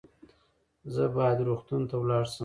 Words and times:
زه 0.93 1.03
باید 1.15 1.39
روغتون 1.47 1.81
ته 1.89 1.95
ولاړ 2.01 2.25
سم 2.33 2.39